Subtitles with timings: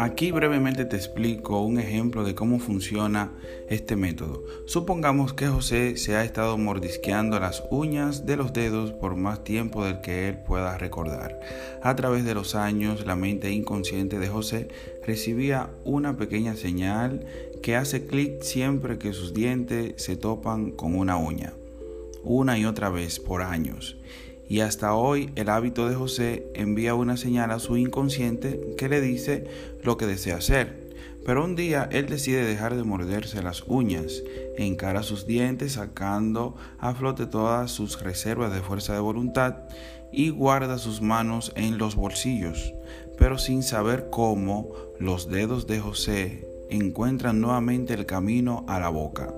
[0.00, 3.32] Aquí brevemente te explico un ejemplo de cómo funciona
[3.68, 4.42] este método.
[4.64, 9.84] Supongamos que José se ha estado mordisqueando las uñas de los dedos por más tiempo
[9.84, 11.38] del que él pueda recordar.
[11.82, 14.68] A través de los años, la mente inconsciente de José
[15.06, 17.26] recibía una pequeña señal
[17.62, 21.52] que hace clic siempre que sus dientes se topan con una uña,
[22.24, 23.98] una y otra vez por años
[24.50, 29.00] y hasta hoy el hábito de José envía una señal a su inconsciente que le
[29.00, 29.44] dice
[29.84, 30.90] lo que desea hacer.
[31.24, 34.24] Pero un día él decide dejar de morderse las uñas,
[34.58, 39.54] encara sus dientes sacando a flote todas sus reservas de fuerza de voluntad
[40.10, 42.74] y guarda sus manos en los bolsillos.
[43.16, 49.32] Pero sin saber cómo, los dedos de José encuentran nuevamente el camino a la boca.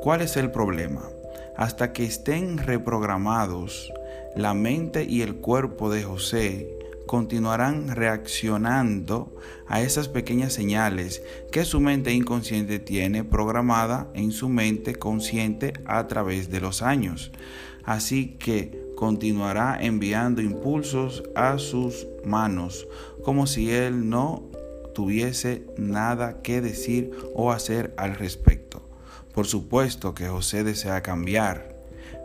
[0.00, 1.08] ¿Cuál es el problema?
[1.56, 3.92] Hasta que estén reprogramados,
[4.36, 6.78] la mente y el cuerpo de José
[7.08, 9.34] continuarán reaccionando
[9.66, 16.06] a esas pequeñas señales que su mente inconsciente tiene programada en su mente consciente a
[16.06, 17.32] través de los años.
[17.84, 22.86] Así que continuará enviando impulsos a sus manos
[23.24, 24.50] como si él no
[24.94, 28.82] tuviese nada que decir o hacer al respecto.
[29.32, 31.77] Por supuesto que José desea cambiar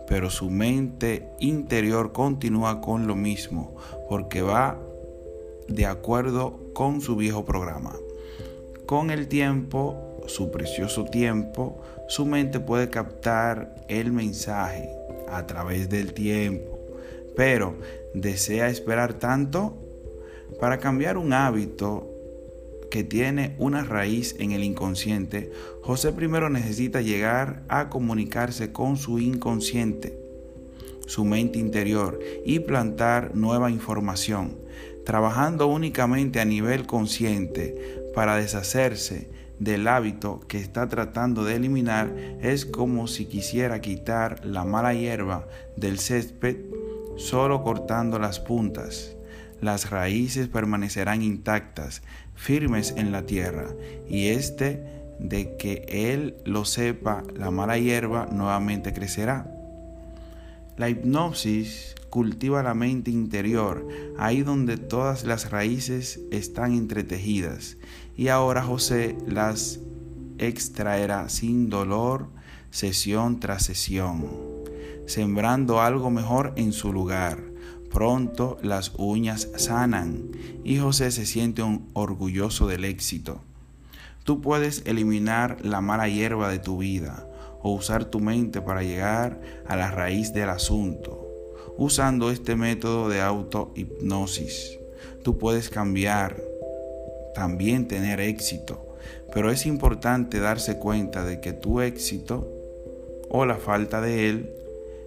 [0.08, 3.76] pero su mente interior continúa con lo mismo,
[4.10, 4.80] porque va
[5.68, 7.96] de acuerdo con su viejo programa.
[8.86, 14.90] Con el tiempo, su precioso tiempo, su mente puede captar el mensaje
[15.30, 16.80] a través del tiempo,
[17.36, 17.76] pero
[18.14, 19.78] desea esperar tanto
[20.60, 22.13] para cambiar un hábito
[22.94, 29.18] que tiene una raíz en el inconsciente, José primero necesita llegar a comunicarse con su
[29.18, 30.16] inconsciente,
[31.08, 34.60] su mente interior, y plantar nueva información,
[35.08, 39.28] trabajando únicamente a nivel consciente para deshacerse
[39.58, 42.14] del hábito que está tratando de eliminar.
[42.44, 46.58] Es como si quisiera quitar la mala hierba del césped
[47.18, 49.16] solo cortando las puntas
[49.64, 52.02] las raíces permanecerán intactas,
[52.36, 53.68] firmes en la tierra,
[54.10, 54.84] y este
[55.20, 59.50] de que él lo sepa, la mala hierba nuevamente crecerá.
[60.78, 63.88] La hipnosis cultiva la mente interior,
[64.18, 67.78] ahí donde todas las raíces están entretejidas,
[68.18, 69.80] y ahora José las
[70.40, 72.28] extraerá sin dolor,
[72.70, 74.26] sesión tras sesión,
[75.06, 77.53] sembrando algo mejor en su lugar
[77.94, 80.32] Pronto las uñas sanan
[80.64, 81.62] y José se siente
[81.94, 83.42] orgulloso del éxito.
[84.24, 87.30] Tú puedes eliminar la mala hierba de tu vida
[87.62, 91.28] o usar tu mente para llegar a la raíz del asunto.
[91.78, 94.80] Usando este método de autohipnosis,
[95.24, 96.42] tú puedes cambiar,
[97.36, 98.98] también tener éxito,
[99.32, 102.50] pero es importante darse cuenta de que tu éxito
[103.30, 104.63] o la falta de él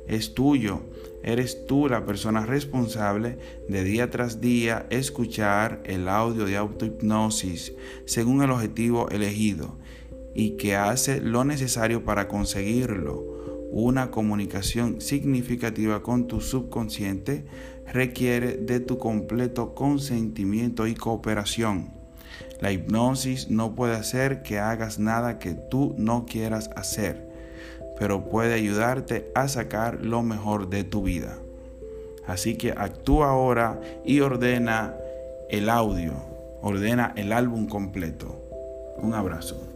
[0.07, 0.83] es tuyo.
[1.23, 7.73] Eres tú la persona responsable de día tras día escuchar el audio de autohipnosis
[8.05, 9.77] según el objetivo elegido
[10.35, 13.35] y que hace lo necesario para conseguirlo.
[13.73, 17.45] Una comunicación significativa con tu subconsciente
[17.93, 21.93] requiere de tu completo consentimiento y cooperación.
[22.61, 27.26] La hipnosis no puede hacer que hagas nada que tú no quieras hacer
[27.99, 31.39] pero puede ayudarte a sacar lo mejor de tu vida.
[32.27, 34.95] Así que actúa ahora y ordena
[35.49, 36.13] el audio,
[36.61, 38.43] ordena el álbum completo.
[38.99, 39.76] Un abrazo.